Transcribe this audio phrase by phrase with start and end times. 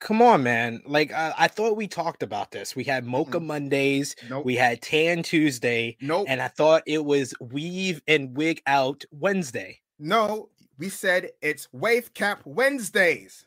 [0.00, 0.82] Come on, man.
[0.86, 2.76] Like I, I thought we talked about this.
[2.76, 3.46] We had Mocha Mm.
[3.46, 4.44] Mondays, Nope.
[4.44, 6.26] we had Tan Tuesday, Nope.
[6.28, 9.80] and I thought it was Weave and Wig Out Wednesday.
[9.98, 13.46] No, we said it's Wave Cap Wednesdays.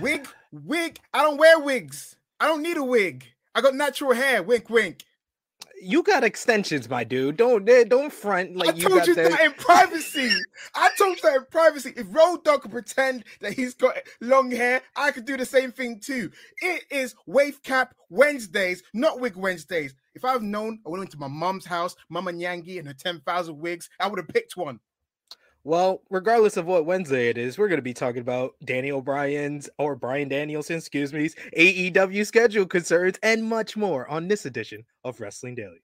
[0.00, 0.98] Wig, wig.
[1.14, 2.16] I don't wear wigs.
[2.40, 3.26] I don't need a wig.
[3.54, 4.42] I got natural hair.
[4.42, 5.04] Wink, wink.
[5.80, 7.36] You got extensions, my dude.
[7.36, 10.30] Don't eh, don't front like I you told you that in privacy.
[10.74, 11.92] I told you that in privacy.
[11.96, 15.72] If Road Dogg could pretend that he's got long hair, I could do the same
[15.72, 16.30] thing too.
[16.62, 19.94] It is Wave Cap Wednesdays, not Wig Wednesdays.
[20.14, 23.90] If I've known, I went into my mom's house, Mama Nyangi and her 10,000 wigs,
[23.98, 24.78] I would have picked one.
[25.66, 29.70] Well, regardless of what Wednesday it is, we're going to be talking about Daniel Bryan's
[29.78, 35.20] or Brian Danielson, excuse me, AEW schedule concerns and much more on this edition of
[35.20, 35.82] Wrestling Daily.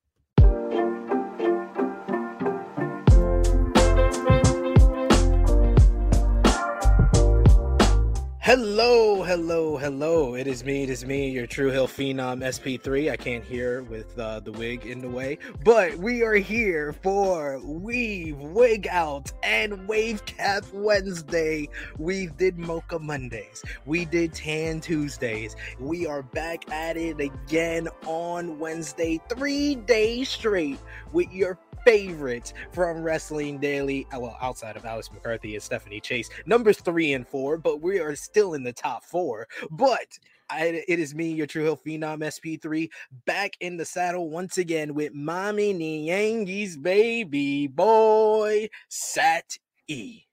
[8.50, 10.34] Hello, hello, hello.
[10.34, 13.08] It is me, it is me, your True Hill Phenom SP3.
[13.08, 17.60] I can't hear with uh, the wig in the way, but we are here for
[17.60, 21.68] Weave Wig Out and Wave Cap Wednesday.
[21.96, 25.54] We did Mocha Mondays, we did Tan Tuesdays.
[25.78, 30.80] We are back at it again on Wednesday, three days straight
[31.12, 34.06] with your favorites from Wrestling Daily.
[34.14, 37.98] uh, Well, outside of Alex McCarthy and Stephanie Chase, numbers three and four, but we
[38.00, 39.46] are still in the top four.
[39.70, 40.06] But
[40.48, 42.90] I, it is me, your True Hill Phenom SP3,
[43.24, 50.24] back in the saddle once again with Mommy Yankees baby boy Sat E.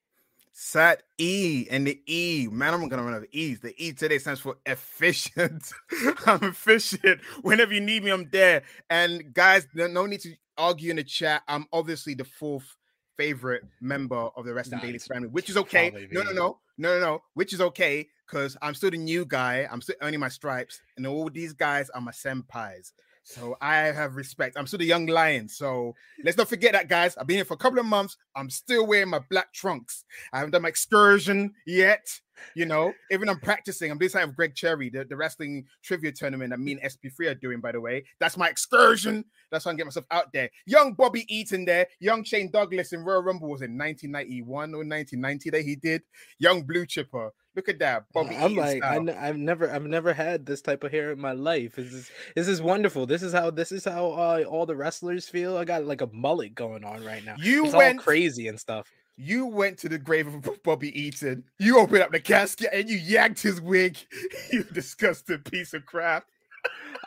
[0.60, 2.48] Sat E and the E.
[2.52, 3.60] Man, I'm gonna run out of E's.
[3.60, 5.72] The E today stands for efficient.
[6.26, 7.22] I'm efficient.
[7.44, 8.64] Whenever you need me, I'm there.
[8.90, 11.44] And guys, no need to argue in the chat.
[11.48, 12.76] I'm obviously the fourth
[13.18, 15.08] favorite member of the Wrestling Daily Nice.
[15.08, 16.08] family, which is okay.
[16.12, 17.24] No, no, no, no, no, no.
[17.34, 19.68] Which is okay because I'm still the new guy.
[19.72, 22.92] I'm still earning my stripes, and all these guys are my senpais.
[23.28, 24.56] So I have respect.
[24.58, 25.50] I'm still the young lion.
[25.50, 25.94] So
[26.24, 27.18] let's not forget that, guys.
[27.18, 28.16] I've been here for a couple of months.
[28.38, 30.06] I'm still wearing my black trunks.
[30.32, 32.08] I haven't done my excursion yet.
[32.56, 33.92] You know, even I'm practicing.
[33.92, 37.32] I'm doing something with Greg Cherry, the, the wrestling trivia tournament that me and SP3
[37.32, 38.06] are doing, by the way.
[38.22, 39.26] That's my excursion.
[39.52, 40.50] That's how I get myself out there.
[40.66, 41.88] Young Bobby Eaton there.
[42.00, 46.04] Young Shane Douglas in Royal Rumble was in 1991 or 1990 that he did.
[46.40, 47.32] Young Blue Chipper.
[47.58, 48.06] Look at that.
[48.14, 49.16] Bobby I'm Eaton like, I style.
[49.20, 51.76] I've never, I've never had this type of hair in my life.
[51.76, 53.08] This is, this is wonderful.
[53.08, 55.58] This is how, this is how uh, all the wrestlers feel.
[55.58, 57.34] I got like a mullet going on right now.
[57.40, 58.88] You it's went all crazy and stuff.
[59.16, 61.46] You went to the grave of Bobby Eaton.
[61.58, 63.98] You opened up the casket and you yanked his wig.
[64.52, 66.26] You disgusting piece of crap.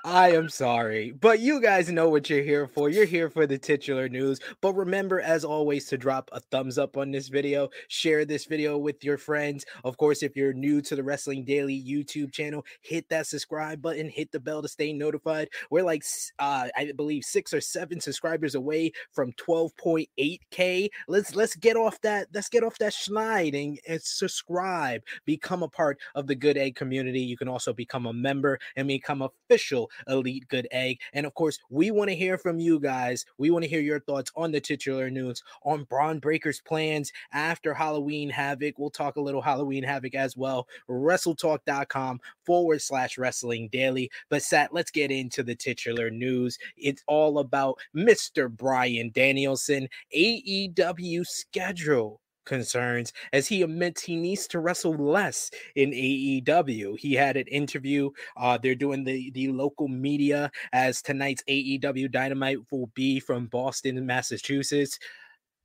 [0.04, 2.88] I am sorry, but you guys know what you're here for.
[2.88, 4.40] You're here for the titular news.
[4.62, 8.78] But remember, as always, to drop a thumbs up on this video, share this video
[8.78, 9.66] with your friends.
[9.84, 14.08] Of course, if you're new to the Wrestling Daily YouTube channel, hit that subscribe button,
[14.08, 15.48] hit the bell to stay notified.
[15.70, 16.02] We're like,
[16.38, 20.88] uh, I believe, six or seven subscribers away from 12.8k.
[21.08, 22.28] Let's let's get off that.
[22.32, 25.02] Let's get off that schneid and, and subscribe.
[25.26, 27.20] Become a part of the Good Egg community.
[27.20, 30.98] You can also become a member and become official Elite Good Egg.
[31.12, 33.24] And of course, we want to hear from you guys.
[33.38, 37.74] We want to hear your thoughts on the titular news, on Bron Breakker's plans after
[37.74, 38.78] Halloween Havoc.
[38.78, 40.66] We'll talk a little Halloween Havoc as well.
[40.88, 44.10] WrestleTalk.com forward slash wrestling daily.
[44.28, 46.58] But Sat, let's get into the titular news.
[46.76, 48.50] It's all about Mr.
[48.50, 56.98] Brian Danielson, AEW schedule concerns as he admits he needs to wrestle less in AEW.
[56.98, 58.10] He had an interview.
[58.36, 64.04] Uh, they're doing the the local media as tonight's AEW Dynamite will be from Boston,
[64.06, 64.98] Massachusetts.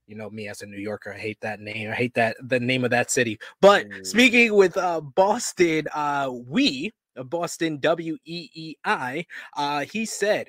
[0.08, 1.90] you know me as a New Yorker, I hate that name.
[1.92, 3.40] I hate that the name of that city.
[3.62, 4.04] But Ooh.
[4.04, 9.26] speaking with uh Boston, uh we uh, Boston W E E I,
[9.58, 10.48] uh he said,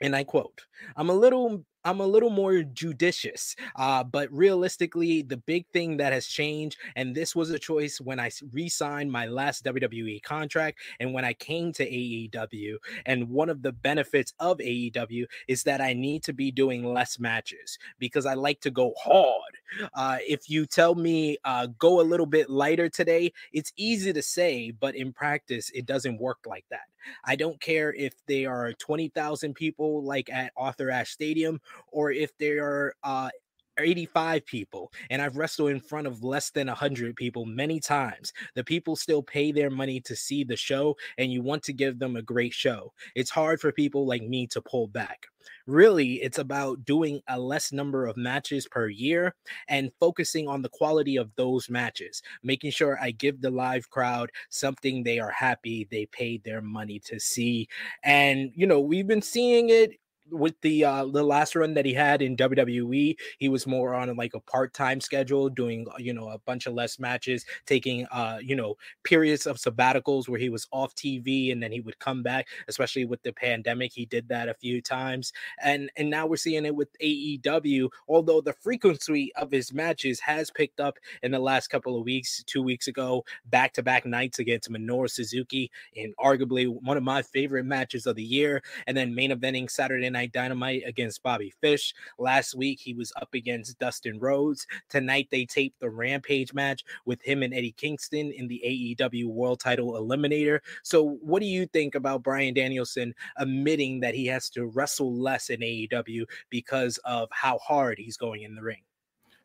[0.00, 0.62] and I quote,
[0.96, 3.56] I'm a little I'm a little more judicious.
[3.76, 8.18] Uh, but realistically, the big thing that has changed, and this was a choice when
[8.18, 12.76] I re signed my last WWE contract and when I came to AEW.
[13.06, 17.18] And one of the benefits of AEW is that I need to be doing less
[17.18, 19.90] matches because I like to go hard.
[19.94, 24.22] Uh, if you tell me uh, go a little bit lighter today, it's easy to
[24.22, 26.86] say, but in practice, it doesn't work like that.
[27.24, 31.60] I don't care if they are 20,000 people like at Arthur Ashe Stadium
[31.92, 33.30] or if there are uh
[33.78, 38.32] 85 people and I've wrestled in front of less than 100 people many times.
[38.54, 41.98] The people still pay their money to see the show and you want to give
[41.98, 42.92] them a great show.
[43.14, 45.26] It's hard for people like me to pull back.
[45.66, 49.34] Really, it's about doing a less number of matches per year
[49.68, 54.30] and focusing on the quality of those matches, making sure I give the live crowd
[54.48, 57.68] something they are happy they paid their money to see.
[58.02, 59.92] And, you know, we've been seeing it
[60.30, 64.14] with the uh the last run that he had in WWE, he was more on
[64.16, 68.38] like a part-time schedule, doing uh, you know a bunch of less matches, taking uh
[68.42, 68.74] you know
[69.04, 73.04] periods of sabbaticals where he was off TV and then he would come back, especially
[73.04, 73.92] with the pandemic.
[73.92, 75.32] He did that a few times.
[75.62, 80.50] And and now we're seeing it with AEW, although the frequency of his matches has
[80.50, 85.10] picked up in the last couple of weeks, two weeks ago, back-to-back nights against Minoru
[85.10, 89.70] Suzuki in arguably one of my favorite matches of the year, and then main eventing
[89.70, 91.94] Saturday Night Dynamite against Bobby Fish.
[92.18, 94.66] Last week, he was up against Dustin Rhodes.
[94.88, 99.60] Tonight, they taped the Rampage match with him and Eddie Kingston in the AEW World
[99.60, 100.60] Title Eliminator.
[100.82, 105.50] So, what do you think about Brian Danielson admitting that he has to wrestle less
[105.50, 108.82] in AEW because of how hard he's going in the ring?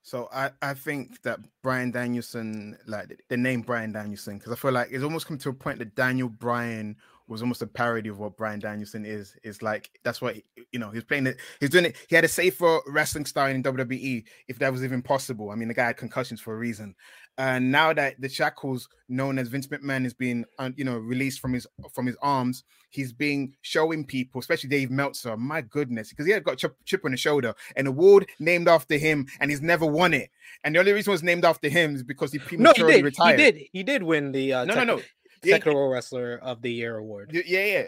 [0.02, 4.72] So I, I think that Brian Danielson, like the name Brian Danielson, because I feel
[4.72, 6.96] like it's almost come to a point that Daniel Bryan
[7.30, 9.38] was almost a parody of what Brian Danielson is.
[9.44, 10.36] Is like that's what
[10.72, 10.90] you know.
[10.90, 11.38] He's playing it.
[11.60, 11.96] He's doing it.
[12.10, 15.52] He had a safer wrestling style in WWE, if that was even possible.
[15.52, 16.96] I mean, the guy had concussions for a reason.
[17.38, 21.40] And now that the shackles known as Vince McMahon is being, uh, you know, released
[21.40, 25.38] from his from his arms, he's being showing people, especially Dave Meltzer.
[25.38, 28.98] My goodness, because he had got chip, chip on the shoulder, an award named after
[28.98, 30.30] him, and he's never won it.
[30.64, 32.96] And the only reason it was named after him is because he prematurely no, he
[32.98, 33.06] did.
[33.06, 33.40] retired.
[33.40, 33.68] He did.
[33.72, 35.02] He did win the uh, No, no, no.
[35.42, 37.32] Technical Wrestler of the Year award.
[37.34, 37.84] yeah, yeah.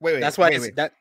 [0.00, 0.20] Wait, wait.
[0.20, 0.76] That's why wait, wait.
[0.76, 0.92] that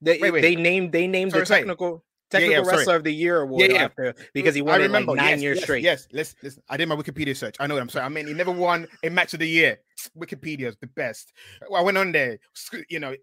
[0.00, 1.60] they Wait, they named they named Sorry, the sorry.
[1.60, 2.76] technical Yeah, yeah, technical sorry.
[2.76, 3.84] wrestler of the year award Yeah, yeah.
[3.84, 5.84] after because he mm, I won it remember like nine yes, years yes, straight.
[5.84, 6.62] Yes, listen, listen.
[6.68, 7.56] I did my Wikipedia search.
[7.58, 8.04] I know what I'm sorry.
[8.04, 9.78] I mean, he never won a match of the year.
[10.18, 11.32] Wikipedia is the best.
[11.74, 12.38] I went on there.
[12.88, 13.14] You know,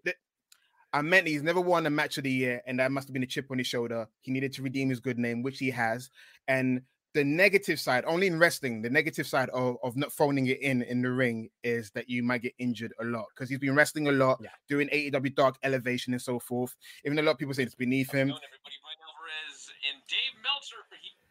[0.92, 3.22] I meant he's never won a match of the year, and that must have been
[3.22, 4.06] a chip on his shoulder.
[4.20, 6.10] He needed to redeem his good name, which he has.
[6.46, 6.82] And
[7.14, 10.82] the negative side, only in wrestling, the negative side of, of not phoning it in
[10.82, 14.08] in the ring is that you might get injured a lot because he's been wrestling
[14.08, 14.50] a lot, Yeah.
[14.68, 16.76] doing AEW Dark Elevation and so forth.
[17.04, 18.28] Even a lot of people say it's beneath him.
[18.28, 20.76] Bryan Alvarez and Dave Meltzer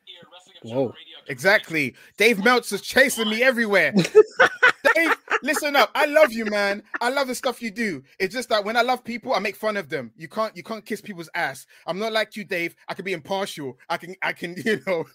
[0.06, 0.94] here, uh, Whoa.
[1.28, 1.96] Exactly.
[2.18, 3.94] Dave Meltzer's chasing me everywhere.
[4.96, 5.90] Dave, listen up.
[5.96, 6.84] I love you, man.
[7.02, 8.04] I love the stuff you do.
[8.20, 10.12] It's just that when I love people, I make fun of them.
[10.18, 11.66] You can't you can't kiss people's ass.
[11.88, 12.76] I'm not like you, Dave.
[12.88, 13.78] I can be impartial.
[13.90, 15.06] I can I can, you know,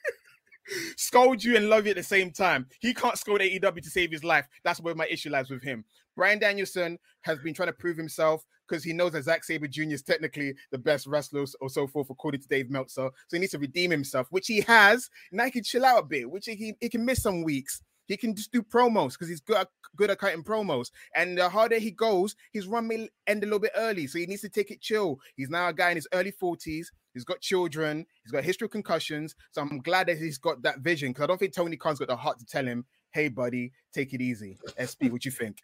[0.97, 2.67] scold you and love you at the same time.
[2.81, 4.47] He can't scold AEW to save his life.
[4.65, 5.85] That's where my issue lies with him.
[6.17, 9.83] Brian Danielson has been trying to prove himself because he knows that Zack Sabre Jr.
[9.93, 13.09] is technically the best wrestler or so forth, according to Dave Meltzer.
[13.29, 15.09] So he needs to redeem himself, which he has.
[15.33, 17.83] Now he can chill out a bit, which he, he can miss some weeks.
[18.09, 20.91] He can just do promos because he's good at, good at cutting promos.
[21.15, 24.07] And the harder he goes, his run may end a little bit early.
[24.07, 25.21] So he needs to take it chill.
[25.37, 26.87] He's now a guy in his early 40s.
[27.15, 28.07] He's got children.
[28.25, 29.35] He's got history of concussions.
[29.53, 32.09] So I'm glad that he's got that vision because I don't think Tony Khan's got
[32.09, 34.59] the heart to tell him, hey, buddy, take it easy.
[34.81, 35.59] SP, what you think?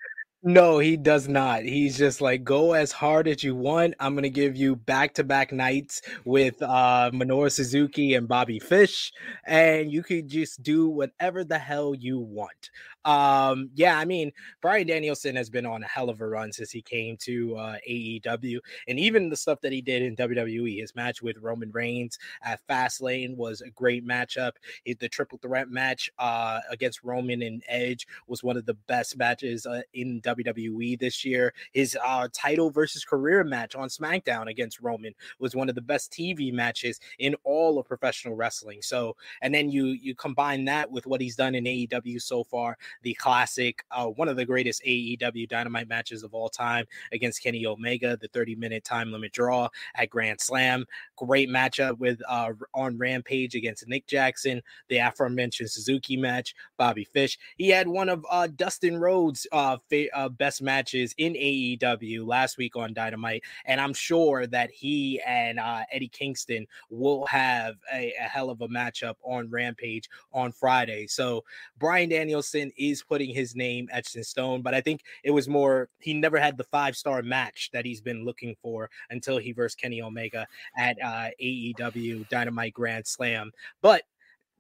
[0.47, 1.63] No, he does not.
[1.63, 3.95] He's just like go as hard as you want.
[3.99, 9.11] I'm gonna give you back to back nights with uh Minoru Suzuki and Bobby Fish,
[9.47, 12.71] and you could just do whatever the hell you want.
[13.05, 14.33] Um, yeah, I mean,
[14.63, 17.77] Brian Danielson has been on a hell of a run since he came to uh,
[17.89, 18.59] AEW,
[18.89, 20.81] and even the stuff that he did in WWE.
[20.81, 24.53] His match with Roman Reigns at Fastlane was a great matchup.
[24.85, 29.19] It- the triple threat match uh, against Roman and Edge was one of the best
[29.19, 31.53] matches uh, in WWE this year.
[31.73, 36.13] His uh, title versus career match on SmackDown against Roman was one of the best
[36.13, 38.81] TV matches in all of professional wrestling.
[38.83, 42.79] So, and then you you combine that with what he's done in AEW so far,
[43.03, 47.67] the classic, uh, one of the greatest AEW Dynamite matches of all time against Kenny
[47.67, 50.85] Omega, the 30 minute time limit draw at Grand Slam.
[51.17, 57.39] Great matchup with uh, on Rampage against Nick Jackson, the aforementioned Suzuki match, Bobby Fish.
[57.57, 62.59] He had one of uh, Dustin Rhodes' uh, fa- uh, best matches in AEW last
[62.59, 68.13] week on Dynamite, and I'm sure that he and uh, Eddie Kingston will have a,
[68.21, 71.07] a hell of a matchup on Rampage on Friday.
[71.07, 71.45] So
[71.79, 75.89] Brian Danielson is putting his name etched in stone, but I think it was more
[76.01, 79.81] he never had the five star match that he's been looking for until he versed
[79.81, 83.53] Kenny Omega at uh, AEW Dynamite Grand Slam.
[83.83, 84.03] But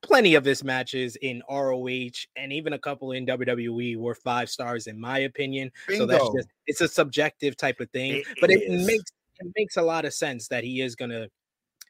[0.02, 4.86] plenty of his matches in ROH and even a couple in WWE were five stars
[4.86, 5.72] in my opinion.
[5.96, 9.76] So that's just it's a subjective type of thing, It but it makes it makes
[9.76, 11.28] a lot of sense that he is gonna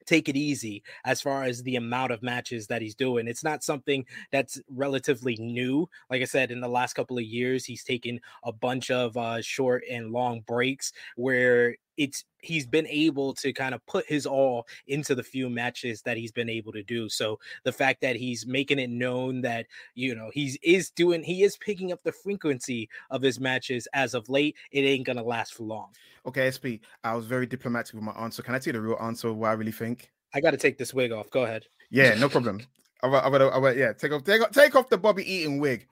[0.06, 3.26] take it easy as far as the amount of matches that he's doing.
[3.28, 5.88] It's not something that's relatively new.
[6.10, 9.40] Like I said, in the last couple of years, he's taken a bunch of uh,
[9.42, 14.66] short and long breaks where it's he's been able to kind of put his all
[14.86, 17.08] into the few matches that he's been able to do.
[17.08, 21.42] So the fact that he's making it known that you know he's is doing he
[21.42, 25.54] is picking up the frequency of his matches as of late, it ain't gonna last
[25.54, 25.90] for long.
[26.26, 28.42] Okay, SP, I was very diplomatic with my answer.
[28.42, 30.10] Can I tell you the real answer of what I really think?
[30.32, 31.30] I got to take this wig off.
[31.30, 31.66] Go ahead.
[31.90, 32.60] Yeah, no problem.
[33.02, 35.86] I, I, I, yeah, take off, take off, take off the Bobby Eaton wig.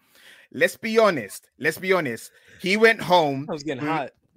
[0.52, 1.48] Let's be honest.
[1.58, 2.30] Let's be honest.
[2.60, 3.46] He went home.
[3.48, 4.10] I was getting hot.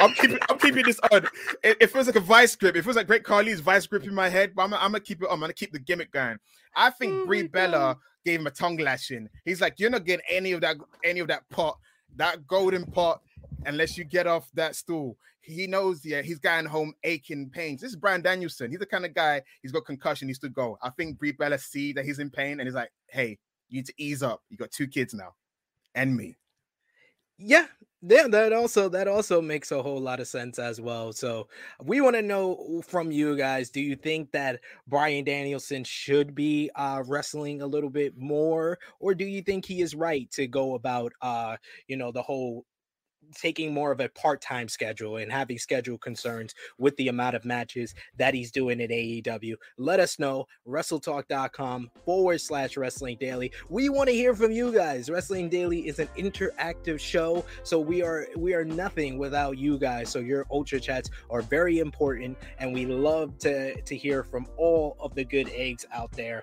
[0.00, 1.24] I'm keeping, I'm keeping this on.
[1.62, 2.76] It, it feels like a vice grip.
[2.76, 5.22] It feels like Great Khali's vice grip in my head, but I'm, I'm gonna keep
[5.22, 5.34] it on.
[5.34, 6.38] I'm gonna keep the gimmick going.
[6.74, 9.28] I think Oh Brie Bella gave him a tongue lashing.
[9.44, 11.78] He's like, you're not getting any of that, any of that pot,
[12.16, 13.22] that golden pot,
[13.64, 15.16] unless you get off that stool.
[15.40, 17.80] He knows, yeah, he's going home aching pains.
[17.80, 18.68] This is Brian Danielson.
[18.68, 19.42] He's the kind of guy.
[19.62, 20.26] He's got concussion.
[20.26, 20.76] He's to go.
[20.82, 23.38] I think Brie Bella see that he's in pain, and he's like, hey,
[23.68, 24.42] you need to ease up.
[24.50, 25.34] You got two kids now,
[25.94, 26.36] and me.
[27.38, 27.66] Yeah,
[28.02, 31.12] yeah, that also that also makes a whole lot of sense as well.
[31.12, 31.48] So
[31.82, 36.70] we want to know from you guys: Do you think that Brian Danielson should be
[36.76, 40.74] uh, wrestling a little bit more, or do you think he is right to go
[40.74, 41.56] about, uh,
[41.88, 42.64] you know, the whole
[43.34, 47.94] taking more of a part-time schedule and having schedule concerns with the amount of matches
[48.16, 49.54] that he's doing at AEW.
[49.78, 50.46] Let us know.
[50.66, 53.52] WrestleTalk.com forward slash wrestling daily.
[53.68, 55.10] We want to hear from you guys.
[55.10, 60.10] Wrestling Daily is an interactive show, so we are we are nothing without you guys.
[60.10, 64.96] So your ultra chats are very important, and we love to to hear from all
[65.00, 66.42] of the good eggs out there.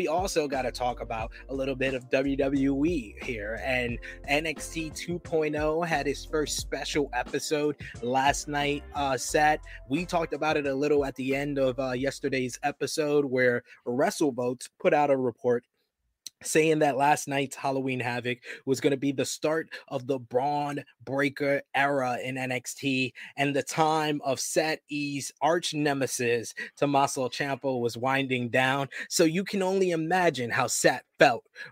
[0.00, 3.60] We also got to talk about a little bit of WWE here.
[3.62, 3.98] And
[4.30, 8.82] NXT 2.0 had its first special episode last night.
[8.94, 13.26] Uh, set we talked about it a little at the end of uh, yesterday's episode
[13.26, 15.66] where WrestleVotes put out a report
[16.42, 20.82] saying that last night's Halloween Havoc was going to be the start of the Bron
[21.04, 27.96] Breakker era in NXT and the time of Seth E's arch nemesis Tommaso Ciampa was
[27.96, 28.88] winding down.
[29.08, 31.02] So you can only imagine how Seth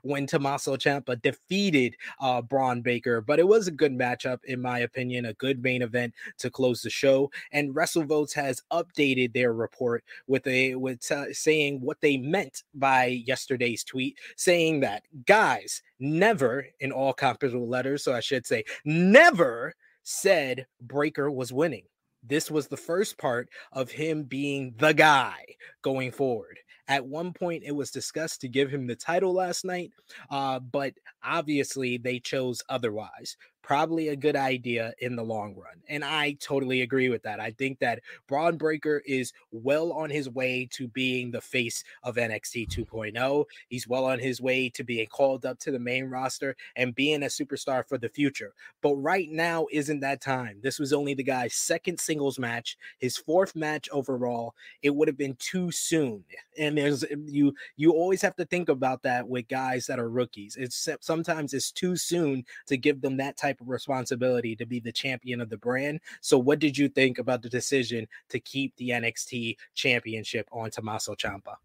[0.03, 3.21] when Tommaso Ciampa defeated uh, Bron Breakker.
[3.21, 6.83] But it was a good matchup, in my opinion, a good main event to close
[6.83, 7.31] the show.
[7.53, 13.07] And WrestleVotes has updated their report with a with uh, saying what they meant by
[13.07, 19.75] yesterday's tweet, saying that guys never in all capital letters, so I should say never
[20.03, 21.85] said Breakker was winning.
[22.23, 25.45] This was the first part of him being the guy
[25.83, 26.59] going forward.
[26.89, 29.93] At one point, it was discussed to give him the title last night,
[30.31, 33.37] uh, but obviously they chose otherwise
[33.69, 35.75] probably a good idea in the long run.
[35.91, 37.39] And I totally agree with that.
[37.39, 42.17] I think that Bron Breakker is well on his way to being the face of
[42.17, 43.45] NXT 2.0.
[43.69, 47.23] He's well on his way to being called up to the main roster and being
[47.23, 48.55] a superstar for the future.
[48.81, 50.61] But right now isn't that time.
[50.63, 54.55] This was only the guy's second singles match, his fourth match overall.
[54.83, 56.25] It would have been too soon.
[56.59, 60.09] And there's eh, you you always have to think about that with guys that are
[60.09, 60.57] rookies.
[60.59, 64.67] It's eh, sometimes it's too soon to give them that type type of responsibility to
[64.67, 66.01] be the champion of the brand.
[66.21, 71.15] So, what did you think about the decision to keep the NXT championship on Tommaso
[71.15, 71.57] Ciampa?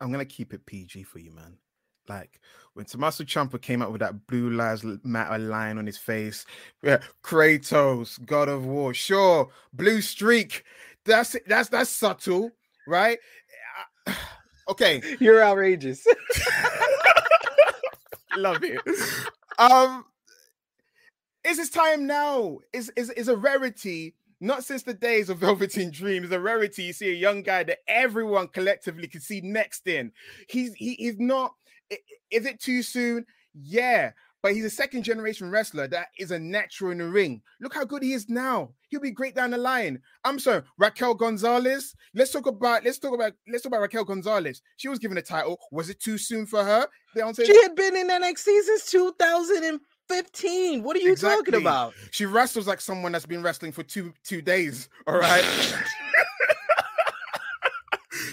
[0.00, 1.56] I'm gonna keep it PG for you, man.
[2.08, 2.40] Like
[2.74, 6.44] when Tommaso Ciampa came out with that blue lives matter line on his face,
[6.82, 10.64] yeah, Kratos, God of War, sure, blue streak.
[11.04, 12.50] That's that's that's subtle,
[12.86, 13.18] right?
[14.68, 16.06] Okay, you're outrageous.
[18.36, 18.80] Love it.
[19.58, 20.04] Um,
[21.44, 22.58] is his time now?
[22.72, 24.14] Is is is a rarity.
[24.40, 26.24] Not since the days of Velveteen Dream.
[26.24, 26.84] It's a rarity.
[26.84, 30.12] You see a young guy that everyone collectively can see next in.
[30.48, 31.54] He's he, he's not.
[32.30, 33.26] Is it too soon?
[33.54, 37.42] Yeah, but he's a second generation wrestler that is a natural in the ring.
[37.60, 38.70] Look how good he is now.
[38.88, 40.00] He'll be great down the line.
[40.24, 41.94] I'm sorry, Raquel Gonzalez.
[42.14, 44.62] Let's talk about let's talk about let's talk about Raquel Gonzalez.
[44.76, 45.58] She was given a title.
[45.70, 46.88] Was it too soon for her?
[47.46, 49.80] She had been in NXT since 2000
[50.12, 50.82] 15.
[50.82, 51.52] What are you exactly.
[51.52, 51.94] talking about?
[52.10, 54.90] She wrestles like someone that's been wrestling for two two days.
[55.06, 55.44] All right.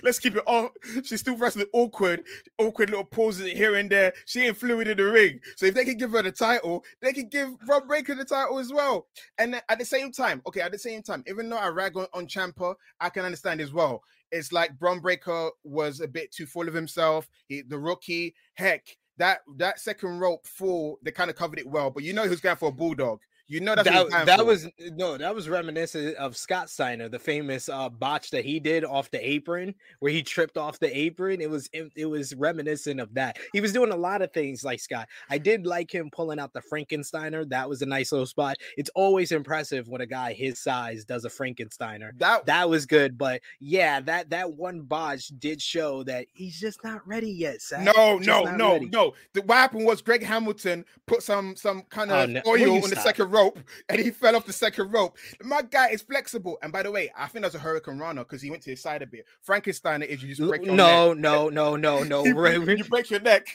[0.04, 0.70] Let's keep it on.
[1.04, 2.24] She's still wrestling awkward,
[2.58, 4.14] awkward little pauses here and there.
[4.26, 5.40] She ain't fluid in the ring.
[5.58, 8.60] So if they can give her the title, they can give Rob Breakker the title
[8.60, 9.08] as well.
[9.38, 12.08] And at the same time, okay, at the same time, even though I rag on,
[12.14, 14.02] on Ciampa, I can understand as well.
[14.32, 17.28] It's like Bron Breakker was a bit too full of himself.
[17.48, 18.86] He, the rookie, heck,
[19.20, 21.92] that that second rope fall, they kind of covered it well.
[21.92, 23.20] But you know who's going for a bulldog.
[23.50, 27.90] You know that that was no, that was reminiscent of Scott Steiner, the famous uh,
[27.90, 31.42] botch that he did off the apron, where he tripped off the apron.
[31.42, 33.40] It was it, it, was reminiscent of that.
[33.52, 35.08] He was doing a lot of things like Scott.
[35.32, 37.50] I did like him pulling out the Frankensteiner.
[37.50, 38.58] That was a nice little spot.
[38.78, 42.12] It's always impressive when a guy his size does a Frankensteiner.
[42.20, 43.18] That that was good.
[43.18, 47.64] But yeah, that that one botch did show that he's just not ready yet.
[47.64, 47.82] Zach.
[47.82, 48.90] No, no, no, ready.
[48.90, 49.16] no.
[49.34, 52.42] The, what happened was Greg Hamilton put some some kind of oh, no.
[52.46, 55.18] oil on the second row rope and he fell off the second rope.
[55.42, 56.58] My guy is flexible.
[56.62, 59.02] And by the way, I think that's a hurricanrana because he went to his side
[59.02, 59.26] a bit.
[59.42, 61.22] Frankenstein is you just break your no, neck.
[61.22, 62.26] No, no, no, no, no.
[62.26, 63.48] you, break your neck.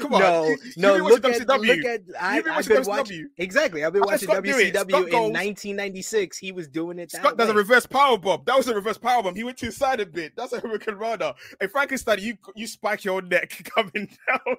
[0.00, 0.20] come on.
[0.20, 0.96] No, you, no.
[0.96, 3.84] You look, at, look at I, I've been watching exactly.
[3.84, 6.38] I've been watching WCW in 1996.
[6.38, 7.10] He was doing it.
[7.10, 8.42] Scott does a reverse power bomb.
[8.46, 9.34] That was a reverse power bomb.
[9.34, 10.34] He went to his side a bit.
[10.36, 11.34] That's a hurricanrana.
[11.60, 14.56] And Frankenstein, you you spike your neck coming down.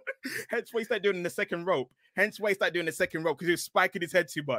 [0.49, 1.91] Hence why he started doing the second rope.
[2.15, 4.41] Hence why he started doing the second rope because he was spiking his head too
[4.47, 4.56] much.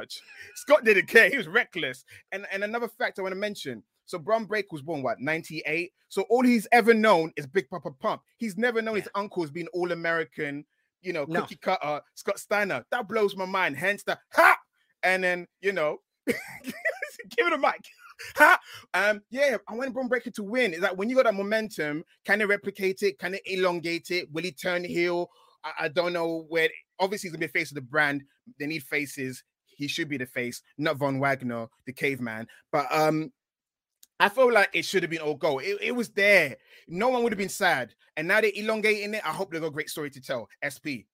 [0.55, 1.29] Scott didn't care.
[1.29, 2.05] He was reckless.
[2.31, 3.83] And and another fact I want to mention.
[4.05, 5.91] So Bron Breakker was born what 98.
[6.07, 8.23] So all he's ever known is Big Papa Pump.
[8.37, 9.01] He's never known yeah.
[9.01, 10.65] his uncle has been all American,
[11.01, 12.83] you know, cookie cutter Scott Steiner.
[12.91, 13.77] That blows my mind.
[13.77, 14.57] Hence the ha.
[15.03, 16.35] And then you know, give
[17.47, 17.85] it a mic.
[18.35, 18.59] Ha!
[18.93, 20.73] Um, yeah, I want Bron Breakker to win.
[20.73, 23.17] Is that when you got that momentum, can it replicate it?
[23.17, 24.31] Can it elongate it?
[24.31, 25.29] Will he turn heel?
[25.63, 26.69] I, I don't know where.
[26.99, 28.23] Obviously, he's gonna be face of the brand.
[28.57, 29.43] They need faces
[29.79, 32.47] he should be the face, not Von Wagner, the caveman.
[32.69, 33.31] But um,
[34.19, 35.59] I feel like it should have been all go.
[35.59, 36.57] It, it was there.
[36.89, 37.95] No one would have been sad.
[38.17, 39.25] And now they're elongating it.
[39.25, 40.49] I hope they've got a great story to tell.
[40.59, 41.07] SP.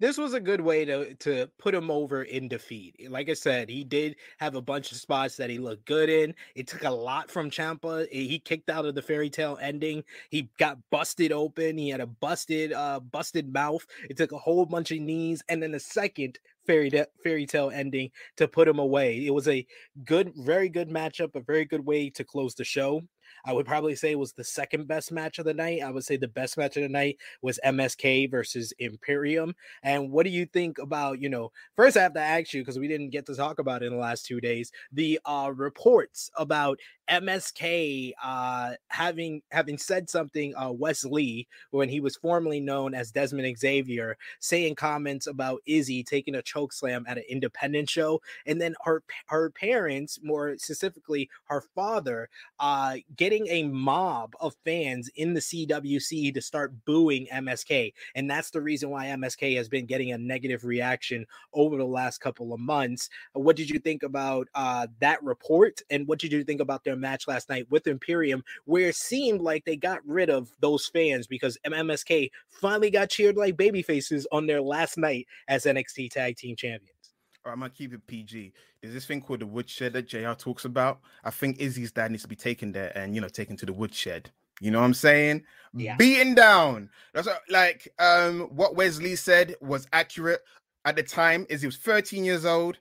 [0.00, 3.10] This was a good way to to put him over in defeat.
[3.10, 6.34] Like I said, he did have a bunch of spots that he looked good in.
[6.54, 8.08] It took a lot from Ciampa.
[8.10, 10.02] He kicked out of the fairy tale ending.
[10.30, 11.76] He got busted open.
[11.76, 13.86] He had a busted uh busted mouth.
[14.08, 17.70] It took a whole bunch of knees and then a second fairy de- fairy tale
[17.70, 19.26] ending to put him away.
[19.26, 19.66] It was a
[20.04, 23.02] good, very good matchup, a very good way to close the show.
[23.44, 25.82] I would probably say it was the second best match of the night.
[25.82, 29.54] I would say the best match of the night was MSK versus Imperium.
[29.82, 32.78] And what do you think about, you know, first I have to ask you because
[32.78, 36.30] we didn't get to talk about it in the last two days, the uh reports
[36.36, 36.78] about
[37.10, 43.12] MSK uh having having said something uh Wes Lee when he was formerly known as
[43.12, 48.60] Dezmond Xavier saying comments about Izzy taking a choke slam at an independent show and
[48.60, 52.28] then her her parents more specifically her father
[52.60, 58.50] uh getting a mob of fans in the CWC to start booing MSK and that's
[58.50, 62.60] the reason why MSK has been getting a negative reaction over the last couple of
[62.60, 66.82] months what did you think about uh that report and what did you think about
[66.82, 70.86] their match last night with Imperium, where it seemed like they got rid of those
[70.86, 76.10] fans because MSK finally got cheered like baby faces on their last night as NXT
[76.10, 76.99] Tag Team Champions.
[77.44, 78.52] Right, I'm gonna keep it PG.
[78.82, 81.00] There's this thing called the woodshed that JR talks about.
[81.24, 83.72] I think Izzy's dad needs to be taken there and you know taken to the
[83.72, 84.30] woodshed.
[84.60, 85.44] You know what I'm saying?
[85.72, 85.96] Yeah.
[85.96, 86.90] Beaten down.
[87.14, 90.40] That's what, like um what Wes Lee said was accurate
[90.84, 91.46] at the time.
[91.48, 92.78] Is he was 13 years old,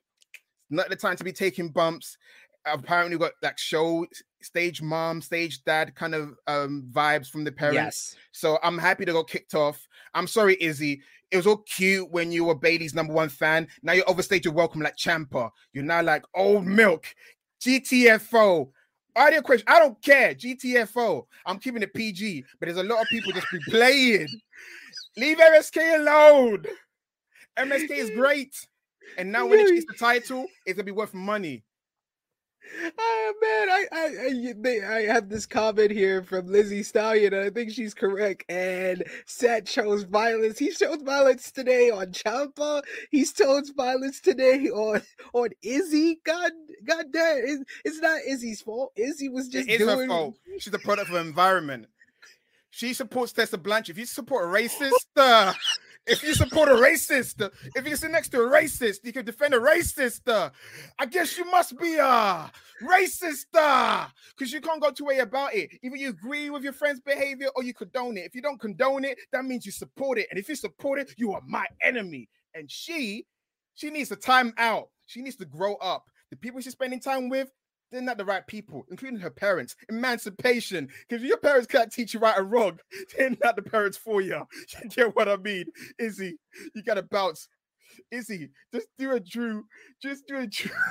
[0.69, 2.17] not the time to be taking bumps.
[2.65, 4.05] Apparently got like show
[4.41, 7.75] stage mom, stage dad kind of um vibes from the parents.
[7.75, 8.15] Yes.
[8.33, 9.87] So I'm happy to go kicked off.
[10.13, 11.01] I'm sorry, Izzy.
[11.31, 13.67] It was all cute when you were Bayley's number one fan.
[13.83, 15.51] Now you overstayed your welcome like Ciampa.
[15.73, 17.05] You're now like old milk,
[17.61, 18.69] GTFO.
[19.15, 19.65] Audio question.
[19.67, 20.33] I don't care.
[20.33, 21.25] GTFO.
[21.45, 24.27] I'm keeping it PG, but there's a lot of people just be playing.
[25.17, 26.63] Leave MSK alone.
[27.57, 28.55] MSK is great.
[29.17, 31.63] And now when it gets the title, it's gonna be worth money.
[32.97, 37.43] Oh man, I I I, they, I have this comment here from Lizzie Stallion, and
[37.43, 38.45] I think she's correct.
[38.49, 40.59] And Seth chose violence.
[40.59, 42.81] He shows violence today on Ciampa.
[43.11, 45.01] He shows violence today on
[45.33, 46.19] on Izzy.
[46.25, 46.51] God,
[46.85, 48.91] God damn, it's, it's not Izzy's fault.
[48.95, 49.99] Izzy was just It is doing.
[50.01, 50.35] her fault.
[50.59, 51.87] She's a product of her environment.
[52.71, 53.89] She supports Tessa Blanche.
[53.89, 55.53] If you support a racist, uh,
[56.09, 59.53] if you support a racist, if you sit next to a racist, you can defend
[59.53, 60.51] a racist.
[60.97, 62.51] I guess you must be a
[62.83, 65.69] racist because you can't go two way about it.
[65.83, 68.25] Either you agree with your friend's behavior or you condone it.
[68.25, 70.27] If you don't condone it, that means you support it.
[70.29, 72.29] And if you support it, you are my enemy.
[72.55, 73.25] And she,
[73.75, 74.89] she needs to time out.
[75.05, 76.05] She needs to grow up.
[76.31, 77.49] The people she's spending time with,
[77.91, 79.75] they're not the right people, including her parents.
[79.89, 80.89] Emancipation.
[81.07, 82.79] Because your parents can't teach you right and wrong.
[83.17, 84.43] They're not the parents for you.
[84.83, 85.65] You get what I mean?
[85.97, 86.37] Izzy,
[86.75, 87.47] you gotta bounce.
[88.11, 89.65] Izzy, just do a Drew.
[90.01, 90.71] Just do a Drew.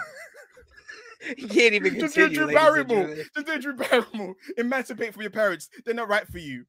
[1.37, 2.28] You can't even continue, just do a.
[2.28, 3.16] Drew Barrymore.
[3.34, 4.34] Just do a Drew Barrymore.
[4.56, 5.68] Emancipate from your parents.
[5.84, 6.64] They're not right for you.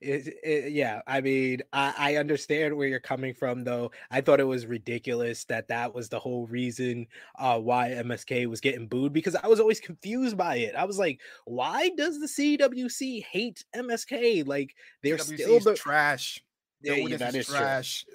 [0.00, 3.90] It, it, yeah, I mean, I, I understand where you're coming from, though.
[4.10, 7.06] I thought it was ridiculous that that was the whole reason
[7.38, 10.74] uh, why MSK was getting booed because I was always confused by it.
[10.74, 14.46] I was like, why does the CWC hate MSK?
[14.46, 16.43] Like they're CWC still the trash.
[16.84, 17.56] Yeah, yeah, that is is true.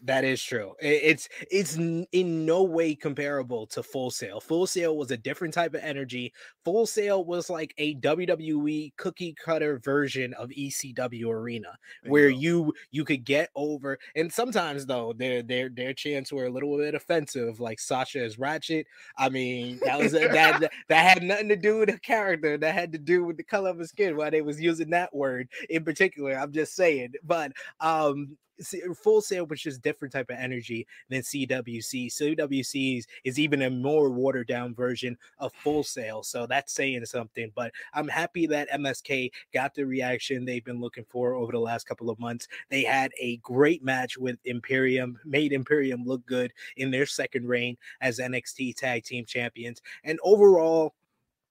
[0.03, 0.73] That is true.
[0.79, 4.39] It's it's in no way comparable to Full Sail.
[4.39, 6.33] Full Sail was a different type of energy.
[6.63, 12.37] Full Sail was like a WWE cookie cutter version of ECW Arena, There where go.
[12.37, 13.97] you you could get over.
[14.15, 18.37] And sometimes though, their their their chants were a little bit offensive, like Sasha is
[18.39, 18.85] ratchet.
[19.17, 22.57] I mean, that was a, that that- had nothing to do with the character.
[22.57, 24.15] That had to do with the color of his skin.
[24.15, 26.33] Why they was using that word in particular.
[26.37, 31.21] I'm just saying, but um Uh, full sail was just different type of energy than
[31.21, 32.07] CWC.
[32.07, 36.23] CWC is, is even a more watered down version of full sail.
[36.23, 37.51] So that's saying something.
[37.55, 41.87] But I'm happy that MSK got the reaction they've been looking for over the last
[41.87, 42.47] couple of months.
[42.69, 47.77] They had a great match with Imperium, made Imperium look good in their second reign
[48.01, 49.81] as NXT tag team champions.
[50.03, 50.93] And overall,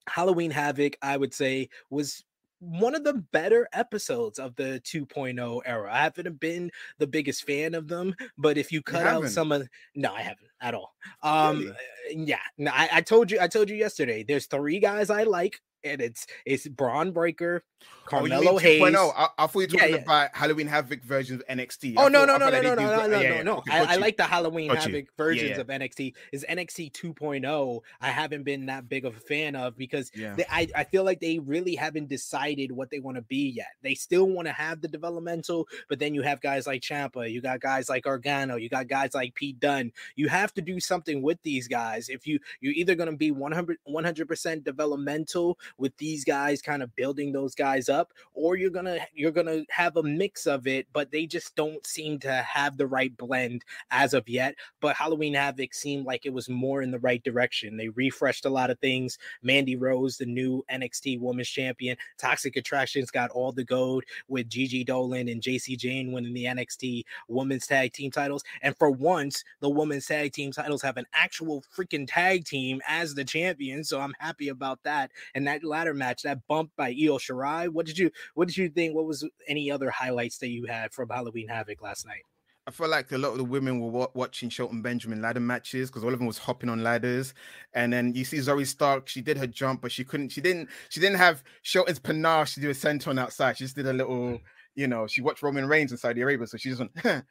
[0.09, 2.25] Halloween Havoc, I would say, was
[2.61, 5.93] one of the better episodes of the 2.0 era.
[5.93, 9.69] I haven't been the biggest fan of them, but if you cut out some of
[9.95, 10.95] no, I haven't at all.
[11.23, 12.27] Um Really?
[12.27, 15.61] yeah, no, I, I told you I told you yesterday there's three guys I like
[15.85, 18.59] and it's it's Bron Breakker, Oh, you Carmelo mean oh?
[18.59, 18.83] Hayes.
[18.83, 19.13] 2.0?
[19.17, 20.01] I, I thought you were talking yeah.
[20.01, 21.95] about Halloween Havoc versions of NXT.
[21.97, 23.63] Oh I no thought- no no no no no no no yeah, no no!
[23.71, 24.79] I, I like the Halloween Got.
[24.79, 25.61] Havoc Yeah, versions yeah.
[25.61, 26.15] of NXT.
[26.33, 27.81] Is NXT 2.0?
[28.01, 30.35] I haven't been that big of a fan of because Yeah.
[30.35, 33.69] they, I I feel like they really haven't decided what they want to be yet.
[33.83, 37.41] They still want to have the developmental, but then you have guys like Ciampa, you
[37.41, 39.93] got guys like Gargano, you got guys like Pete Dunne.
[40.17, 42.09] You have to do something with these guys.
[42.09, 46.95] If you you're either going to be 100 percent developmental with these guys, kind of
[46.97, 50.87] building those guys up, or you're gonna you're gonna have a mix of it.
[50.93, 54.55] But they just don't seem to have the right blend as of yet.
[54.81, 57.77] But Halloween Havoc seemed like it was more in the right direction.
[57.77, 59.19] They refreshed a lot of things.
[59.43, 61.97] Mandy Rose, the new NXT Women's Champion.
[62.19, 67.05] Toxic Attractions got all the gold with Gigi Dolan and Jacy Jayne winning the NXT
[67.29, 68.45] Women's Tag Team titles.
[68.63, 73.15] And for once, the Women's Tag Team titles have an actual freaking tag team as
[73.15, 73.85] the champion.
[73.85, 75.11] So I'm happy about that.
[75.35, 77.69] And that ladder match, that bump by Io Shirai.
[77.69, 78.95] What did you What did you think?
[78.95, 82.23] What was any other highlights that you had from Halloween Havoc last night?
[82.67, 85.89] I feel like a lot of the women were wa- watching Shelton Benjamin ladder matches
[85.89, 87.33] because all of them was hopping on ladders.
[87.73, 90.69] And then you see Zoey Stark, she did her jump, but she couldn't, she didn't,
[90.91, 93.57] she didn't have Shelton's panache to do a senton outside.
[93.57, 94.39] She just did a little,
[94.75, 96.91] you know, she watched Roman Reigns in Saudi Arabia, so she doesn't.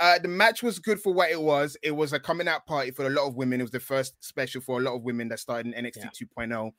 [0.00, 1.76] Uh, the match was good for what it was.
[1.82, 3.60] It was a coming out party for a lot of women.
[3.60, 6.26] It was the first special for a lot of women that started in NXT Yeah.
[6.38, 6.72] 2.0.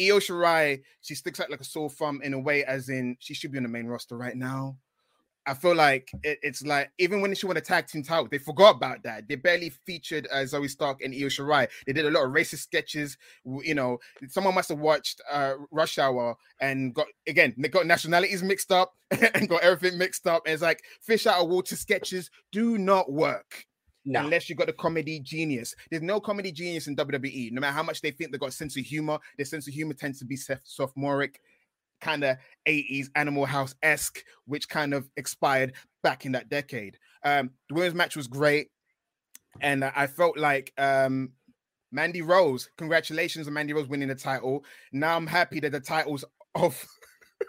[0.00, 3.34] Io Shirai, she sticks out like a sore thumb in a way, as in she
[3.34, 4.76] should be on the main roster right now.
[5.46, 8.38] I feel like it, it's like even when she won a tag team title, they
[8.38, 9.26] forgot about that.
[9.26, 11.66] They barely featured uh, Zoey Stark and Io Shirai.
[11.86, 13.16] They did a lot of racist sketches.
[13.44, 18.42] You know, someone must have watched uh, Rush Hour and got again they got nationalities
[18.42, 20.42] mixed up and got everything mixed up.
[20.46, 23.66] It's like fish out of water sketches do not work
[24.10, 25.74] No, unless you've got a comedy genius.
[25.90, 27.52] There's no comedy genius in WWE.
[27.52, 29.74] No matter how much they think they've got a sense of humor, their sense of
[29.74, 31.40] humor tends to be soph- sophomoric,
[32.00, 36.98] kind of 80s Animal House esque, which kind of expired back in that decade.
[37.24, 38.68] Um, the women's match was great,
[39.60, 41.30] and I I felt like um,
[41.92, 42.68] Mandy Rose.
[42.78, 44.64] Congratulations on Mandy Rose winning the title.
[44.92, 46.84] Now I'm happy that the titles off.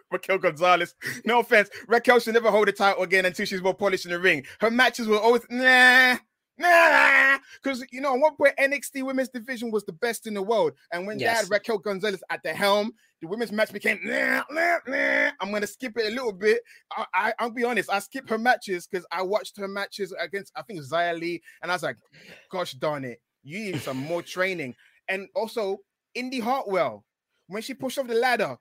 [0.10, 0.96] Raquel Gonzalez.
[1.26, 4.20] No offense, Raquel should never hold a title again until she's more polished in the
[4.20, 4.46] ring.
[4.62, 6.18] Her matches were always nah.
[6.62, 10.42] Nah, because you know, at one point NXT women's division was the best in the
[10.42, 11.42] world, and when they Yes.
[11.42, 15.32] had Raquel Gonzalez at the helm, the women's match became nah, nah, nah.
[15.40, 16.62] I'm gonna skip it a little bit.
[16.96, 20.52] I, I, I'll be honest, I skip her matches because I watched her matches against
[20.56, 21.98] I think Xia Li, and I was like,
[22.52, 24.76] gosh darn it, you need some more training.
[25.08, 25.78] And also,
[26.14, 27.04] Indi Hartwell,
[27.48, 28.58] when she pushed off the ladder,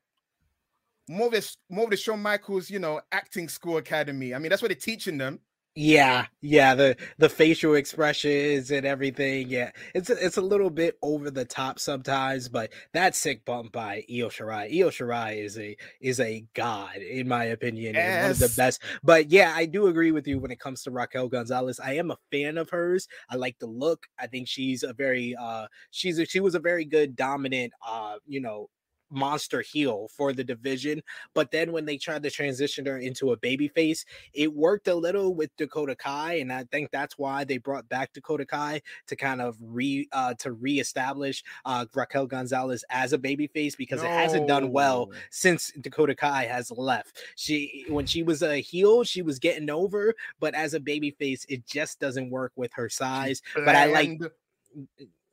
[1.08, 4.34] more of this, more of the Shawn Michaels, you know, acting school academy.
[4.34, 5.40] I mean, that's what they're teaching them.
[5.76, 9.48] Yeah, yeah, the the facial expressions and everything.
[9.48, 13.70] Yeah, it's a, it's a little bit over the top sometimes, but that sick bump
[13.70, 14.64] by Io Shirai.
[14.76, 18.82] Io Shirai is a is a god in my opinion, and one of the best.
[19.04, 21.78] But yeah, I do agree with you when it comes to Raquel Gonzalez.
[21.78, 23.06] I am a fan of hers.
[23.30, 24.06] I like the look.
[24.18, 28.16] I think she's a very uh she's a, she was a very good dominant uh
[28.26, 28.68] you know
[29.10, 31.02] monster heel for the division
[31.34, 34.94] but then when they tried to transition her into a baby face it worked a
[34.94, 39.16] little with Dakota Kai, and I think that's why they brought back Dakota Kai to
[39.16, 44.48] kind of re uh to reestablish uh Raquel Gonzalez as a babyface because it hasn't
[44.48, 47.22] done well since Dakota Kai has left.
[47.36, 51.66] She when she was a heel, she was getting over, but as a babyface, it
[51.66, 53.42] just doesn't work with her size.
[53.54, 54.20] But I like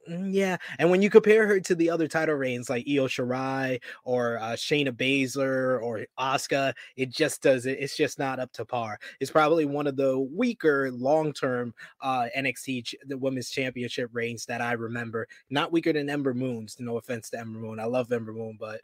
[0.07, 4.37] Yeah, and when you compare her to the other title reigns like Io Shirai or
[4.37, 7.77] uh, Shayna Baszler or Asuka, it just doesn't.
[7.77, 8.99] It's just not up to par.
[9.19, 14.61] It's probably one of the weaker long-term uh, NXT ch- the Women's Championship reigns that
[14.61, 15.27] I remember.
[15.49, 16.77] Not weaker than Ember Moon's.
[16.79, 18.81] No offense to Ember Moon, I love Ember Moon, but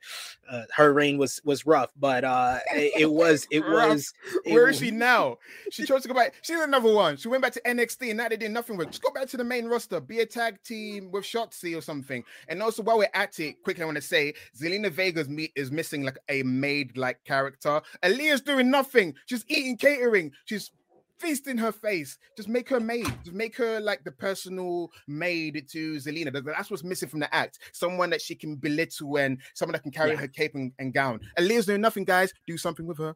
[0.51, 1.91] uh, her reign was was rough.
[1.97, 4.13] But uh, it, it was it was.
[4.45, 5.37] it Where is w- she now?
[5.71, 6.33] She chose to go back.
[6.41, 7.15] She's another one.
[7.17, 8.89] She went back to NXT and now they did nothing with.
[8.89, 12.23] Just go back to the main roster, be a tag team with Shotzi or something.
[12.47, 15.71] And also, while we're at it, quickly, I want to say Zelina Vega's meet is
[15.71, 17.81] missing like a maid like character.
[18.03, 19.13] Aliyah's doing nothing.
[19.27, 20.31] She's eating catering.
[20.45, 20.71] She's
[21.19, 22.17] feasting her face.
[22.35, 23.05] Just make her maid.
[23.23, 26.33] Just make her like the personal maid to Zelina.
[26.45, 27.59] That's what's missing from the act.
[27.71, 30.17] Someone that she can belittle and someone that can carry Yeah.
[30.17, 31.21] her cape and, and gown.
[31.39, 32.33] Aliyah's doing nothing, guys.
[32.45, 33.15] Do something with her.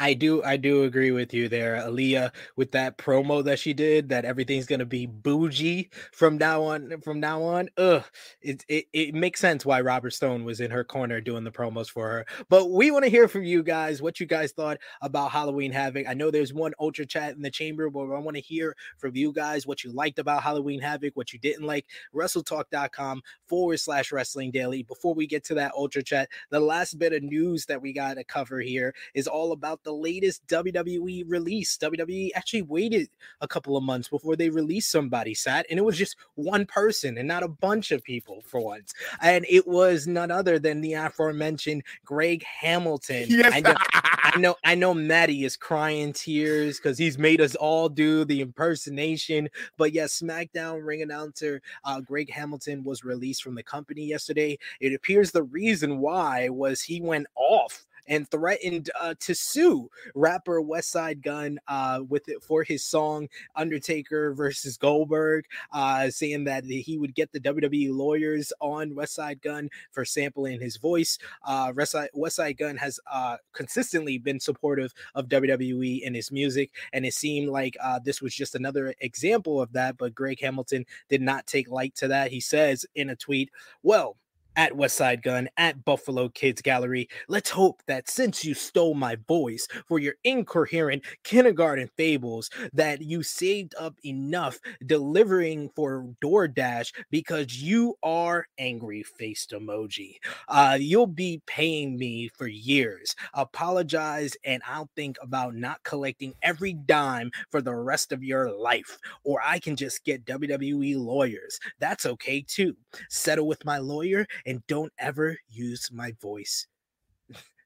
[0.00, 4.08] I do I do agree with you there, Aliyah, with that promo that she did
[4.08, 7.68] that everything's gonna be bougie from now on from now on.
[7.76, 8.02] Ugh,
[8.40, 11.88] it, it it makes sense why Robert Stone was in her corner doing the promos
[11.88, 12.26] for her.
[12.48, 16.08] But we want to hear from you guys what you guys thought about Halloween Havoc.
[16.08, 19.14] I know there's one ultra chat in the chamber, but I want to hear from
[19.14, 21.86] you guys what you liked about Halloween Havoc, what you didn't like.
[22.14, 24.82] WrestleTalk.com forward slash wrestling daily.
[24.82, 28.14] Before we get to that ultra chat, the last bit of news that we got
[28.14, 31.76] to cover here is all about the latest WWE release.
[31.78, 33.08] WWE actually waited
[33.40, 37.18] a couple of months before they released somebody sat, and it was just one person
[37.18, 38.92] and not a bunch of people for once.
[39.20, 43.26] And it was none other than the aforementioned Greg Hamilton.
[43.28, 43.52] Yes.
[43.54, 43.74] I know,
[44.22, 48.40] I know, I know Maddie is crying tears because he's made us all do the
[48.40, 49.48] impersonation.
[49.76, 54.58] But yes, SmackDown ring announcer uh, Greg Hamilton was released from the company yesterday.
[54.80, 60.60] It appears the reason why was he went off and threatened uh, to sue rapper
[60.60, 66.98] Westside Gunn uh, with it for his song Undertaker versus Goldberg, uh, saying that he
[66.98, 71.16] would get the WWE lawyers on Westside Gunn for sampling his voice.
[71.42, 77.06] Uh, Westside, Westside Gunn has uh, consistently been supportive of WWE and his music, and
[77.06, 79.96] it seemed like uh, this was just another example of that.
[79.96, 82.30] But Greg Hamilton did not take light to that.
[82.30, 83.50] He says in a tweet,
[83.82, 84.18] "Well."
[84.54, 87.08] At Westside Gunn, at Buffalo Kids Gallery.
[87.26, 93.22] Let's hope that since you stole my voice for your incoherent kindergarten fables, that you
[93.22, 100.16] saved up enough delivering for DoorDash because you are angry faced emoji.
[100.48, 103.16] Uh, you'll be paying me for years.
[103.32, 108.98] Apologize, and I'll think about not collecting every dime for the rest of your life.
[109.24, 111.58] Or I can just get WWE lawyers.
[111.78, 112.76] That's okay too.
[113.08, 116.66] Settle with my lawyer and don't ever use my voice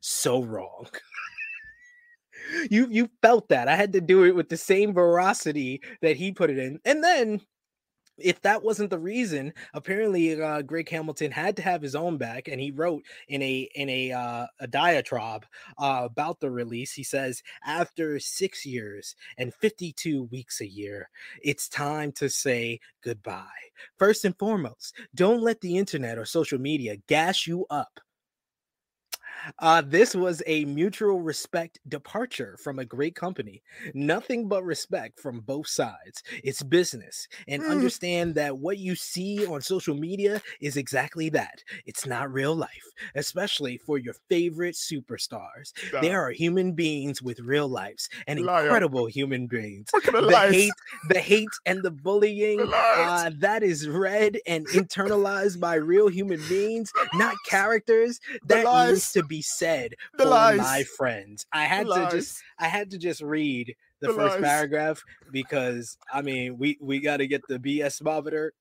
[0.01, 0.87] so wrong.
[2.71, 3.69] you you felt that.
[3.69, 6.79] I had to do it with the same veracity that he put it in.
[6.85, 7.41] And then
[8.19, 12.49] if that wasn't the reason, apparently uh, Greg Hamilton had to have his own back,
[12.49, 15.47] and he wrote in a in a uh, a diatribe
[15.79, 16.93] uh, about the release.
[16.93, 21.09] He says, "After six years and fifty two weeks a year,
[21.43, 23.47] it's time to say goodbye.
[23.99, 28.01] First and foremost, don't let the internet or social media gas you up."
[29.59, 33.63] Uh, this was a mutual respect departure from a great company.
[33.95, 36.23] Nothing but respect from both sides.
[36.45, 37.29] It's business.
[37.49, 37.67] And Mm.
[37.67, 41.63] understand that what you see on social media is exactly that.
[41.87, 45.73] It's not real life, especially for your favorite superstars.
[45.99, 48.69] They are human beings with real lives and Liar.
[48.69, 49.95] incredible human beings.
[50.05, 50.51] The The lies.
[50.51, 56.47] hate, the hate and the bullying, uh, that is read and internalized by real human
[56.47, 58.21] beings, not characters.
[58.45, 60.59] That needs to be said The for lies.
[60.59, 61.47] my friends.
[61.53, 62.13] I had The to lies.
[62.13, 64.43] just I had to just read the, The first lies.
[64.45, 68.53] paragraph because I mean we we got to get the BS monitor.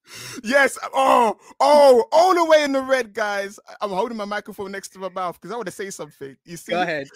[0.44, 0.78] Yes.
[0.94, 3.60] Oh, oh, all the way in the red, guys.
[3.82, 6.36] I'm holding my microphone next to my mouth because I want to say something.
[6.46, 7.08] You see, Go ahead.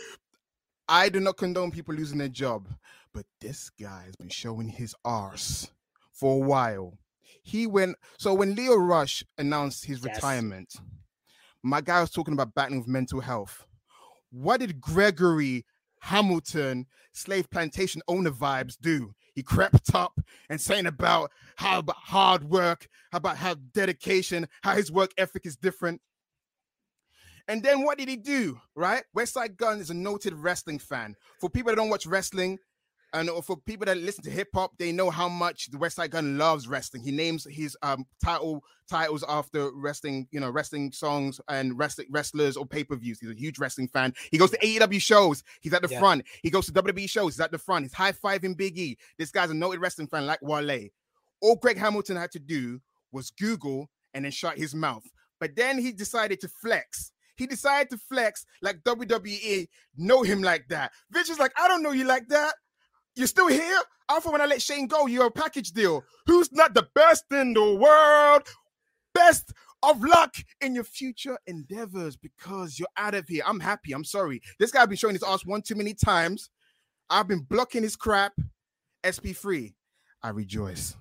[0.88, 2.68] I do not condone people losing their job,
[3.14, 5.70] but this guy has been showing his arse
[6.14, 6.98] for a while.
[7.44, 10.16] He went so when Lio Rush announced his Yes.
[10.16, 10.74] retirement,
[11.64, 13.66] my guy was talking about battling with mental health.
[14.32, 15.66] What did Gregory
[16.02, 19.14] Hamilton, slave plantation owner vibes, do?
[19.34, 20.20] He crept up
[20.50, 25.46] and saying about how about hard work, how about how dedication, how his work ethic
[25.46, 26.02] is different.
[27.48, 28.60] And then what did he do?
[28.76, 29.04] Right?
[29.18, 31.16] Westside Gunn is a noted wrestling fan.
[31.40, 32.60] For people that don't watch wrestling,
[33.14, 36.38] and for people that listen to hip hop, they know how much the Westside Gunn
[36.38, 37.04] loves wrestling.
[37.04, 42.58] He names his um title titles after wrestling, you know, wrestling songs and wrestling wrestlers
[42.58, 43.20] or pay per views.
[43.20, 44.14] He's a huge wrestling fan.
[44.32, 45.44] He goes to AEW shows.
[45.62, 46.00] He's at the Yeah.
[46.00, 46.26] front.
[46.44, 47.36] He goes to WWE shows.
[47.36, 47.86] He's at the front.
[47.86, 48.98] He's high fiving Big E.
[49.18, 50.90] This guy's a noted wrestling fan like Wale.
[51.42, 55.04] All Greg Hamilton had to do was Google and then shut his mouth.
[55.40, 57.12] But then he decided to flex.
[57.38, 60.92] He decided to flex like WWE know him like that.
[61.10, 62.56] Vince is like, I don't know you like that.
[63.20, 63.78] You're still here?
[64.08, 66.06] I when I let Shane go, you're a package deal.
[66.26, 68.44] Who's not the best in the world?
[69.14, 69.52] Best
[69.84, 73.44] of luck in your future endeavors because you're out of here.
[73.46, 73.92] I'm happy.
[73.92, 74.42] I'm sorry.
[74.58, 76.50] This guy been showing his ass one too many times.
[77.10, 78.32] I've been blocking his crap.
[79.04, 79.76] SP free.
[80.24, 80.96] I rejoice.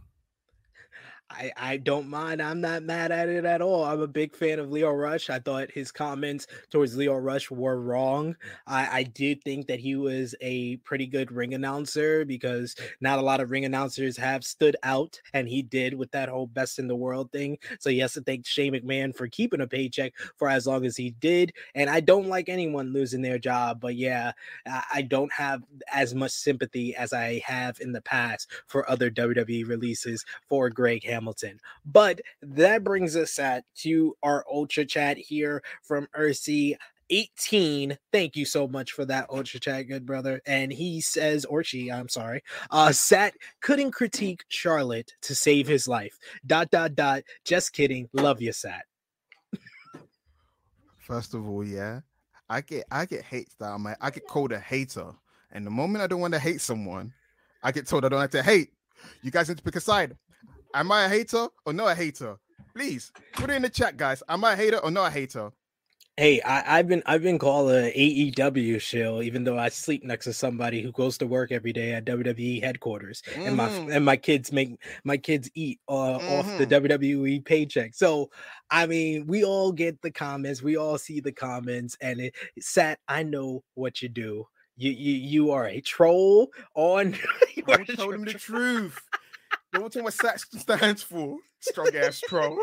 [1.31, 2.41] I, I don't mind.
[2.41, 3.85] I'm not mad at it at all.
[3.85, 5.29] I'm a big fan of Lio Rush.
[5.29, 8.35] I thought his comments towards Lio Rush were wrong.
[8.67, 13.23] I, I did think that he was a pretty good ring announcer because not a
[13.23, 16.89] lot of ring announcers have stood out, and he did with that whole best in
[16.89, 17.59] the world thing.
[17.79, 20.97] So he has to thank Shane McMahon for keeping a paycheck for as long as
[20.97, 21.53] he did.
[21.75, 24.33] And I don't like anyone losing their job, but yeah,
[24.67, 25.63] I, I don't have
[25.93, 31.05] as much sympathy as I have in the past for other WWE releases for Greg
[31.05, 31.18] Hamilton.
[31.19, 31.59] Hamilton.
[31.85, 36.77] But that brings us at to our ultra chat here from Ursi.
[37.11, 41.65] 18 thank you so much for that ultra chat good brother and he says or
[41.65, 47.23] she i'm sorry uh sat couldn't critique charlotte to save his life dot dot dot
[47.47, 48.85] just kidding love you sat
[51.09, 52.01] First of all, yeah,
[52.51, 55.15] I get I get hate I'm a, I get called a hater,
[55.51, 57.15] and the moment I don't want to hate someone,
[57.63, 58.73] I get told I don't have to hate.
[59.23, 60.19] You guys need to pick a side.
[60.75, 62.37] Am I a hater or not a hater?
[62.75, 64.23] Please put it in the chat, guys.
[64.29, 65.51] Am I a hater or not a hater?
[66.19, 70.25] Hey, I, have been I've been called a AEW shill, even though I sleep next
[70.25, 73.43] to somebody who goes to work every day at WWE headquarters, mm-hmm.
[73.43, 76.33] and my and my kids make my kids eat uh, mm-hmm.
[76.33, 76.87] off the mm-hmm.
[76.87, 77.95] WWE paycheck.
[77.95, 78.31] So,
[78.69, 82.99] I mean, we all get the comments, we all see the comments, and it, Sat,
[83.07, 84.45] I know what you do.
[84.77, 87.17] You you you are a troll on.
[87.55, 89.01] you I told him the truth.
[89.73, 91.39] Don't tell me what SAT stands for.
[91.61, 92.59] Strong ass troll.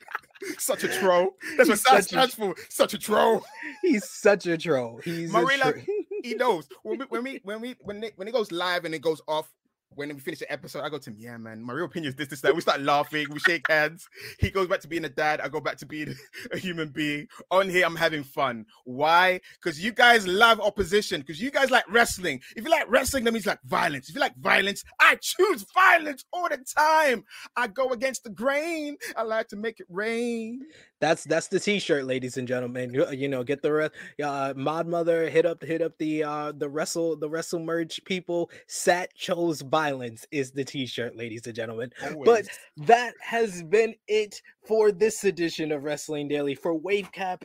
[0.58, 1.36] such a troll.
[1.56, 2.54] That's what SAT stands for.
[2.68, 3.44] Such a troll.
[3.82, 5.00] He's such a troll.
[5.04, 5.82] He's Marilla, tro-
[6.22, 8.94] he knows when we when we when we when it, when it goes live and
[8.94, 9.50] it goes off
[9.94, 12.16] when we finish the episode, I go to him, yeah, man, my real opinion is
[12.16, 12.54] this, this, that.
[12.54, 14.08] We start laughing, we shake hands.
[14.38, 15.40] He goes back to being a dad.
[15.40, 16.14] I go back to being
[16.52, 17.26] a human being.
[17.50, 18.66] On here, I'm having fun.
[18.84, 19.40] Why?
[19.54, 22.40] Because you guys love opposition, because you guys like wrestling.
[22.56, 24.08] If you like wrestling, that means like violence.
[24.08, 27.24] If you like violence, I choose violence all the time.
[27.56, 28.96] I go against the grain.
[29.16, 30.60] I like to make it rain.
[31.00, 32.92] That's that's the t-shirt, ladies and gentlemen.
[32.92, 33.88] You, you know, get the re-
[34.22, 38.50] uh, mod mother hit up hit up the uh the wrestle the wrestle merge people.
[38.66, 41.90] Sat chose violence is the t-shirt, ladies and gentlemen.
[42.02, 42.26] Always.
[42.26, 47.42] But that has been it for this edition of Wrestling Daily for Wavecap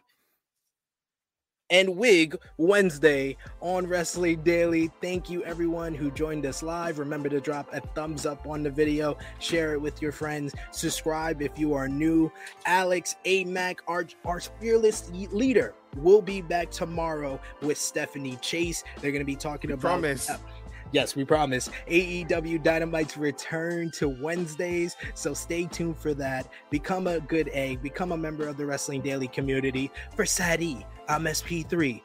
[1.70, 4.92] and Wig Wednesday on Wrestling Daily.
[5.02, 7.00] Thank you, everyone who joined us live.
[7.00, 11.42] Remember to drop a thumbs up on the video, share it with your friends, subscribe
[11.42, 12.32] if you are new.
[12.66, 18.84] Alex Amac, our, our fearless leader, will be back tomorrow with Stephanie Chase.
[19.02, 19.82] They're going to be talking we about.
[19.82, 20.30] Promise.
[20.30, 20.38] Uh,
[20.92, 21.70] Yes, we promise.
[21.88, 26.48] AEW Dynamite's return to Wednesdays, so stay tuned for that.
[26.70, 29.92] Become a good egg, become a member of the Wrestling Daily community.
[30.16, 32.02] For Sadi, I'm SP3.